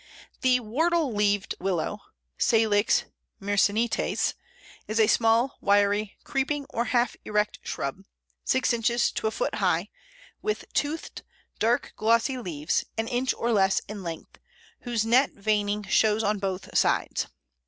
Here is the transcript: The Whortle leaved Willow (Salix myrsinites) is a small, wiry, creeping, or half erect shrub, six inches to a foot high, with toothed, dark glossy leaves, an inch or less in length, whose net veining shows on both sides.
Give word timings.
The 0.41 0.59
Whortle 0.61 1.13
leaved 1.13 1.53
Willow 1.59 1.99
(Salix 2.35 3.03
myrsinites) 3.39 4.33
is 4.87 4.99
a 4.99 5.05
small, 5.05 5.59
wiry, 5.61 6.17
creeping, 6.23 6.65
or 6.71 6.85
half 6.85 7.15
erect 7.23 7.59
shrub, 7.61 8.03
six 8.43 8.73
inches 8.73 9.11
to 9.11 9.27
a 9.27 9.31
foot 9.31 9.53
high, 9.53 9.91
with 10.41 10.65
toothed, 10.73 11.21
dark 11.59 11.93
glossy 11.97 12.39
leaves, 12.39 12.83
an 12.97 13.07
inch 13.07 13.35
or 13.35 13.51
less 13.51 13.79
in 13.87 14.01
length, 14.01 14.39
whose 14.79 15.05
net 15.05 15.33
veining 15.33 15.83
shows 15.83 16.23
on 16.23 16.39
both 16.39 16.75
sides. 16.75 17.27